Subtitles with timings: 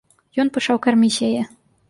[0.43, 1.41] Ён пачаў карміць яе.